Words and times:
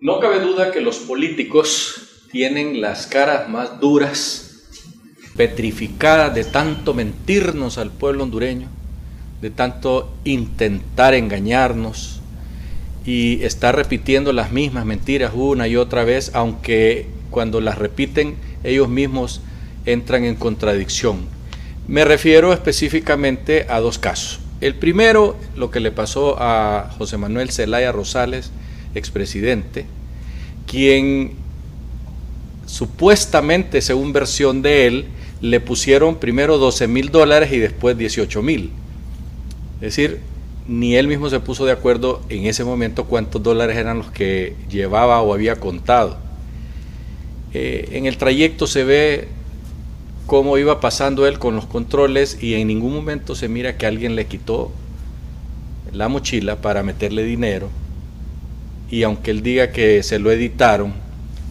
No 0.00 0.20
cabe 0.20 0.38
duda 0.38 0.70
que 0.70 0.80
los 0.80 0.98
políticos 0.98 2.26
tienen 2.30 2.80
las 2.80 3.08
caras 3.08 3.48
más 3.48 3.80
duras, 3.80 4.62
petrificadas 5.36 6.32
de 6.36 6.44
tanto 6.44 6.94
mentirnos 6.94 7.78
al 7.78 7.90
pueblo 7.90 8.22
hondureño, 8.22 8.68
de 9.40 9.50
tanto 9.50 10.14
intentar 10.22 11.14
engañarnos 11.14 12.20
y 13.04 13.42
estar 13.42 13.74
repitiendo 13.74 14.32
las 14.32 14.52
mismas 14.52 14.86
mentiras 14.86 15.32
una 15.34 15.66
y 15.66 15.74
otra 15.74 16.04
vez, 16.04 16.30
aunque 16.32 17.06
cuando 17.30 17.60
las 17.60 17.76
repiten 17.76 18.36
ellos 18.62 18.88
mismos 18.88 19.40
entran 19.84 20.24
en 20.24 20.36
contradicción. 20.36 21.26
Me 21.88 22.04
refiero 22.04 22.52
específicamente 22.52 23.66
a 23.68 23.80
dos 23.80 23.98
casos. 23.98 24.38
El 24.60 24.76
primero, 24.76 25.36
lo 25.56 25.72
que 25.72 25.80
le 25.80 25.90
pasó 25.90 26.36
a 26.38 26.94
José 26.98 27.16
Manuel 27.16 27.50
Zelaya 27.50 27.90
Rosales, 27.90 28.52
expresidente, 28.98 29.86
quien 30.66 31.32
supuestamente, 32.66 33.80
según 33.80 34.12
versión 34.12 34.62
de 34.62 34.86
él, 34.86 35.06
le 35.40 35.60
pusieron 35.60 36.16
primero 36.16 36.58
12 36.58 36.86
mil 36.86 37.10
dólares 37.10 37.52
y 37.52 37.58
después 37.58 37.96
18 37.96 38.42
mil. 38.42 38.70
Es 39.76 39.96
decir, 39.96 40.20
ni 40.66 40.96
él 40.96 41.08
mismo 41.08 41.30
se 41.30 41.40
puso 41.40 41.64
de 41.64 41.72
acuerdo 41.72 42.20
en 42.28 42.44
ese 42.44 42.64
momento 42.64 43.04
cuántos 43.04 43.42
dólares 43.42 43.76
eran 43.76 43.98
los 43.98 44.10
que 44.10 44.54
llevaba 44.70 45.22
o 45.22 45.32
había 45.32 45.56
contado. 45.56 46.18
Eh, 47.54 47.88
en 47.92 48.06
el 48.06 48.18
trayecto 48.18 48.66
se 48.66 48.84
ve 48.84 49.28
cómo 50.26 50.58
iba 50.58 50.80
pasando 50.80 51.26
él 51.26 51.38
con 51.38 51.56
los 51.56 51.64
controles 51.64 52.42
y 52.42 52.54
en 52.54 52.68
ningún 52.68 52.92
momento 52.92 53.34
se 53.34 53.48
mira 53.48 53.78
que 53.78 53.86
alguien 53.86 54.14
le 54.14 54.26
quitó 54.26 54.70
la 55.92 56.08
mochila 56.08 56.56
para 56.56 56.82
meterle 56.82 57.24
dinero 57.24 57.70
y 58.90 59.02
aunque 59.02 59.30
él 59.30 59.42
diga 59.42 59.70
que 59.70 60.02
se 60.02 60.18
lo 60.18 60.30
editaron 60.30 60.92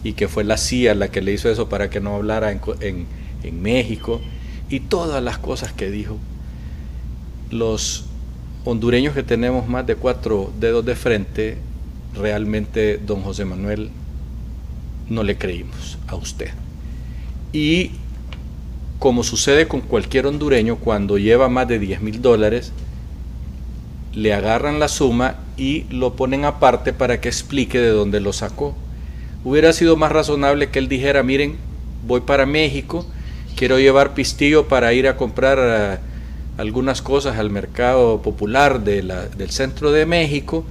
y 0.04 0.12
que 0.12 0.28
fue 0.28 0.44
la 0.44 0.56
CIA 0.56 0.94
la 0.94 1.08
que 1.08 1.20
le 1.20 1.32
hizo 1.32 1.50
eso 1.50 1.68
para 1.68 1.90
que 1.90 2.00
no 2.00 2.16
hablara 2.16 2.50
en, 2.52 2.60
en 3.42 3.62
México 3.62 4.20
y 4.68 4.80
todas 4.80 5.22
las 5.22 5.38
cosas 5.38 5.72
que 5.72 5.90
dijo, 5.90 6.18
los 7.50 8.04
hondureños 8.64 9.14
que 9.14 9.22
tenemos 9.22 9.68
más 9.68 9.86
de 9.86 9.96
cuatro 9.96 10.52
dedos 10.60 10.84
de 10.84 10.94
frente, 10.94 11.56
realmente 12.14 12.98
don 12.98 13.22
José 13.22 13.44
Manuel 13.44 13.90
no 15.08 15.22
le 15.22 15.38
creímos 15.38 15.98
a 16.06 16.16
usted. 16.16 16.50
Y 17.52 17.92
como 18.98 19.22
sucede 19.22 19.68
con 19.68 19.80
cualquier 19.80 20.26
hondureño, 20.26 20.76
cuando 20.76 21.18
lleva 21.18 21.48
más 21.48 21.68
de 21.68 21.78
10 21.78 22.02
mil 22.02 22.20
dólares, 22.20 22.72
le 24.18 24.34
agarran 24.34 24.80
la 24.80 24.88
suma 24.88 25.36
y 25.56 25.84
lo 25.90 26.14
ponen 26.14 26.44
aparte 26.44 26.92
para 26.92 27.20
que 27.20 27.28
explique 27.28 27.78
de 27.78 27.90
dónde 27.90 28.18
lo 28.18 28.32
sacó. 28.32 28.74
Hubiera 29.44 29.72
sido 29.72 29.96
más 29.96 30.10
razonable 30.10 30.70
que 30.70 30.80
él 30.80 30.88
dijera, 30.88 31.22
miren, 31.22 31.56
voy 32.04 32.22
para 32.22 32.44
México, 32.44 33.06
quiero 33.54 33.78
llevar 33.78 34.14
pistillo 34.14 34.66
para 34.66 34.92
ir 34.92 35.06
a 35.06 35.16
comprar 35.16 35.58
eh, 35.60 35.98
algunas 36.56 37.00
cosas 37.00 37.38
al 37.38 37.50
mercado 37.50 38.20
popular 38.20 38.82
de 38.82 39.02
del 39.36 39.50
centro 39.50 39.92
de 39.92 40.04
México 40.04 40.64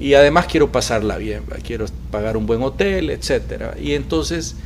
y 0.00 0.14
además 0.14 0.46
quiero 0.46 0.72
pasarla 0.72 1.18
bien, 1.18 1.42
quiero 1.62 1.84
pagar 2.10 2.38
un 2.38 2.46
buen 2.46 2.62
hotel, 2.62 3.10
etcétera. 3.10 3.74
Y 3.78 3.92
entonces 3.92 4.56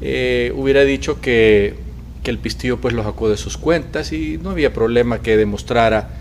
eh, 0.00 0.52
hubiera 0.56 0.82
dicho 0.82 1.20
que 1.20 1.76
que 2.24 2.30
el 2.32 2.38
pistillo 2.38 2.78
pues 2.78 2.92
lo 2.92 3.04
sacó 3.04 3.28
de 3.28 3.36
sus 3.36 3.56
cuentas 3.56 4.12
y 4.12 4.36
no 4.42 4.50
había 4.50 4.72
problema 4.72 5.22
que 5.22 5.36
demostrara 5.36 6.17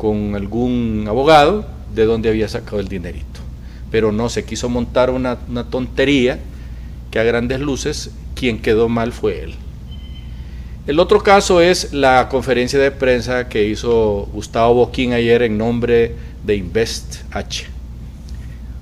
con 0.00 0.34
algún 0.34 1.04
abogado 1.08 1.66
de 1.94 2.06
dónde 2.06 2.30
había 2.30 2.48
sacado 2.48 2.80
el 2.80 2.88
dinerito. 2.88 3.40
Pero 3.90 4.12
no, 4.12 4.30
se 4.30 4.46
quiso 4.46 4.70
montar 4.70 5.10
una, 5.10 5.36
una 5.46 5.64
tontería 5.64 6.38
que 7.10 7.18
a 7.18 7.22
grandes 7.22 7.60
luces 7.60 8.10
quien 8.34 8.62
quedó 8.62 8.88
mal 8.88 9.12
fue 9.12 9.42
él. 9.42 9.54
El 10.86 11.00
otro 11.00 11.22
caso 11.22 11.60
es 11.60 11.92
la 11.92 12.30
conferencia 12.30 12.78
de 12.78 12.90
prensa 12.90 13.50
que 13.50 13.66
hizo 13.66 14.26
Gustavo 14.32 14.72
Boquín 14.72 15.12
ayer 15.12 15.42
en 15.42 15.58
nombre 15.58 16.14
de 16.46 16.56
Invest 16.56 17.16
H. 17.30 17.66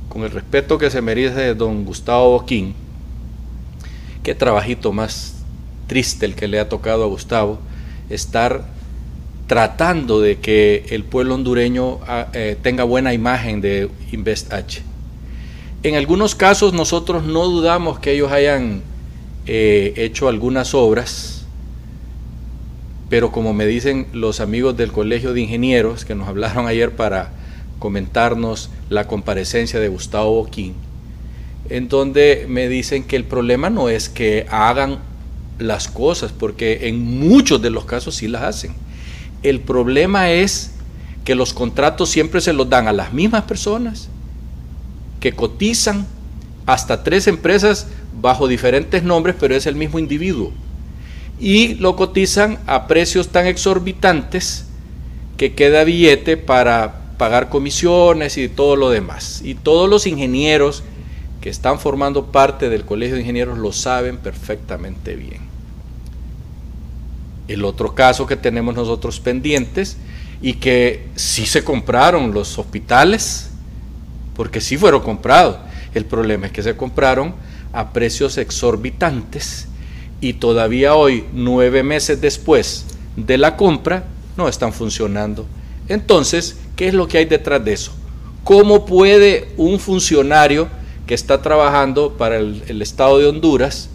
Con 0.09 0.23
el 0.23 0.31
respeto 0.31 0.79
que 0.79 0.89
se 0.89 1.03
merece 1.03 1.57
don 1.57 1.85
Gustavo 1.85 2.31
Boquín, 2.39 2.77
qué 4.23 4.37
trabajito 4.37 4.93
más 4.93 5.43
triste 5.89 6.27
el 6.27 6.37
que 6.37 6.47
le 6.47 6.61
ha 6.61 6.69
tocado 6.69 7.03
a 7.03 7.09
Gustavo, 7.09 7.59
estar 8.09 8.78
tratando 9.49 10.21
de 10.21 10.37
que 10.37 10.85
el 10.91 11.03
pueblo 11.05 11.35
hondureño 11.35 11.99
ah, 12.07 12.29
eh, 12.35 12.57
tenga 12.63 12.85
buena 12.85 13.15
imagen 13.15 13.61
de 13.63 13.89
Invest 14.13 14.53
H. 14.53 14.83
En 15.83 15.95
algunos 15.95 16.35
casos 16.35 16.75
nosotros 16.75 17.25
no 17.25 17.47
dudamos 17.47 17.99
que 17.99 18.13
ellos 18.13 18.31
hayan 18.31 18.83
eh, 19.47 19.95
hecho 19.97 20.29
algunas 20.29 20.75
obras, 20.75 21.47
pero 23.09 23.33
como 23.33 23.55
me 23.55 23.65
dicen 23.65 24.07
los 24.13 24.41
amigos 24.41 24.77
del 24.77 24.93
Colegio 24.93 25.33
de 25.33 25.41
Ingenieros 25.41 26.05
que 26.05 26.15
nos 26.15 26.29
hablaron 26.29 26.67
ayer 26.67 26.95
para 26.95 27.33
comentarnos 27.79 28.69
la 28.91 29.07
comparecencia 29.07 29.81
de 29.81 29.89
Gustavo 29.89 30.35
Boquín, 30.35 30.75
en 31.71 31.89
donde 31.89 32.45
me 32.51 32.69
dicen 32.69 33.03
que 33.03 33.17
el 33.17 33.25
problema 33.25 33.71
no 33.71 33.89
es 33.89 34.11
que 34.11 34.47
hagan 34.51 34.99
las 35.59 35.89
cosas, 35.89 36.33
porque 36.33 36.89
en 36.89 37.03
muchos 37.19 37.63
de 37.63 37.71
los 37.71 37.87
casos 37.87 38.17
sí 38.17 38.29
las 38.29 38.43
hacen. 38.43 38.88
El 39.43 39.61
problema 39.61 40.31
es 40.31 40.73
que 41.25 41.35
los 41.35 41.53
contratos 41.53 42.09
siempre 42.09 42.41
se 42.41 42.53
los 42.53 42.69
dan 42.69 42.89
a 42.89 42.93
las 42.93 43.13
mismas 43.13 43.45
personas 43.45 44.09
que 45.21 45.33
cotizan 45.33 46.07
hasta 46.67 47.03
tres 47.03 47.27
empresas 47.27 47.89
bajo 48.21 48.49
diferentes 48.49 49.03
nombres, 49.03 49.37
pero 49.39 49.55
es 49.55 49.67
el 49.67 49.75
mismo 49.75 49.99
individuo. 49.99 50.53
Y 51.41 51.75
lo 51.75 51.97
cotizan 51.97 52.59
a 52.67 52.87
precios 52.87 53.29
tan 53.29 53.47
exorbitantes 53.47 54.67
que 55.37 55.55
queda 55.55 55.85
billete 55.85 56.37
para 56.37 57.15
pagar 57.17 57.49
comisiones 57.49 58.37
y 58.39 58.49
todo 58.49 58.77
lo 58.77 58.91
demás. 58.91 59.41
Y 59.45 59.55
todos 59.55 59.89
los 59.89 60.07
ingenieros 60.07 60.83
que 61.41 61.51
están 61.51 61.79
formando 61.79 62.27
parte 62.27 62.69
del 62.69 62.85
Colegio 62.85 63.15
de 63.15 63.21
Ingenieros 63.21 63.59
lo 63.59 63.73
saben 63.73 64.19
perfectamente 64.19 65.15
bien. 65.15 65.48
El 67.49 67.65
otro 67.65 67.95
caso 67.95 68.27
que 68.27 68.37
tenemos 68.37 68.75
nosotros 68.75 69.19
pendientes 69.21 69.97
y 70.41 70.55
que 70.55 71.09
sí 71.17 71.47
se 71.47 71.65
compraron 71.65 72.33
los 72.33 72.59
hospitales, 72.59 73.51
porque 74.35 74.61
sí 74.61 74.77
fueron 74.77 75.03
comprados. 75.03 75.57
El 75.95 76.05
problema 76.05 76.47
es 76.47 76.53
que 76.53 76.63
se 76.63 76.77
compraron 76.77 77.35
a 77.73 77.93
precios 77.93 78.39
exorbitantes 78.39 79.67
y 80.21 80.35
todavía 80.35 80.95
hoy, 80.95 81.25
nueve 81.33 81.83
meses 81.83 82.21
después 82.21 82.87
de 83.17 83.39
la 83.39 83.57
compra, 83.57 84.05
no 84.37 84.49
están 84.49 84.73
funcionando. 84.73 85.47
Entonces, 85.89 86.59
¿qué 86.77 86.89
es 86.89 86.95
lo 86.95 87.09
que 87.09 87.19
hay 87.19 87.25
detrás 87.25 87.65
de 87.65 87.73
eso? 87.73 87.93
¿Cómo 88.45 88.85
puede 88.85 89.53
un 89.57 89.81
funcionario 89.81 90.69
que 91.07 91.15
está 91.15 91.41
trabajando 91.41 92.17
para 92.17 92.37
el, 92.37 92.63
el 92.69 92.83
Estado 92.83 93.19
de 93.19 93.27
Honduras 93.27 93.89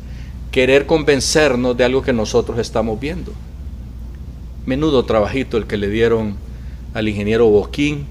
querer 0.53 0.85
convencernos 0.85 1.75
de 1.75 1.83
algo 1.83 2.03
que 2.03 2.13
nosotros 2.13 2.59
estamos 2.59 2.99
viendo. 2.99 3.33
Menudo 4.67 5.03
trabajito 5.03 5.57
el 5.57 5.65
que 5.65 5.77
le 5.77 5.89
dieron 5.89 6.35
al 6.93 7.09
ingeniero 7.09 7.47
Boquín, 7.47 8.05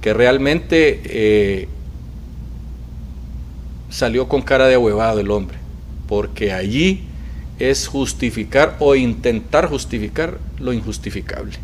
que 0.00 0.12
realmente 0.12 1.00
eh, 1.04 1.68
salió 3.88 4.26
con 4.26 4.42
cara 4.42 4.66
de 4.66 4.74
ahuevado 4.74 5.20
el 5.20 5.30
hombre, 5.30 5.58
porque 6.08 6.52
allí 6.52 7.04
es 7.60 7.86
justificar 7.86 8.76
o 8.80 8.96
intentar 8.96 9.68
justificar 9.68 10.40
lo 10.58 10.72
injustificable. 10.72 11.56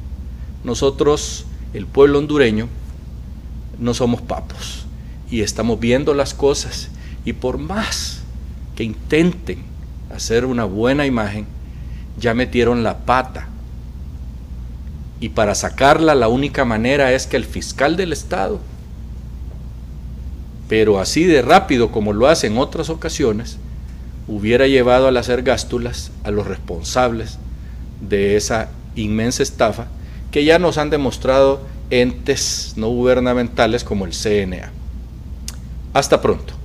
Nosotros, 0.62 1.46
el 1.74 1.86
pueblo 1.86 2.20
hondureño, 2.20 2.68
no 3.80 3.92
somos 3.92 4.20
papos 4.20 4.86
y 5.28 5.40
estamos 5.40 5.80
viendo 5.80 6.14
las 6.14 6.32
cosas 6.32 6.90
y 7.24 7.32
por 7.32 7.58
más 7.58 8.22
que 8.76 8.84
intenten 8.84 9.71
hacer 10.14 10.44
una 10.44 10.64
buena 10.64 11.06
imagen, 11.06 11.46
ya 12.18 12.34
metieron 12.34 12.82
la 12.82 12.98
pata. 12.98 13.48
Y 15.20 15.30
para 15.30 15.54
sacarla 15.54 16.14
la 16.14 16.28
única 16.28 16.64
manera 16.64 17.12
es 17.12 17.26
que 17.26 17.36
el 17.36 17.44
fiscal 17.44 17.96
del 17.96 18.12
Estado, 18.12 18.60
pero 20.68 20.98
así 20.98 21.24
de 21.24 21.42
rápido 21.42 21.92
como 21.92 22.12
lo 22.12 22.28
hace 22.28 22.46
en 22.46 22.58
otras 22.58 22.90
ocasiones, 22.90 23.58
hubiera 24.26 24.66
llevado 24.66 25.06
a 25.06 25.12
las 25.12 25.28
ergástulas 25.28 26.10
a 26.24 26.30
los 26.30 26.46
responsables 26.46 27.38
de 28.00 28.36
esa 28.36 28.70
inmensa 28.96 29.42
estafa 29.42 29.86
que 30.30 30.44
ya 30.44 30.58
nos 30.58 30.78
han 30.78 30.90
demostrado 30.90 31.60
entes 31.90 32.72
no 32.76 32.88
gubernamentales 32.88 33.84
como 33.84 34.06
el 34.06 34.12
CNA. 34.12 34.72
Hasta 35.92 36.20
pronto. 36.20 36.61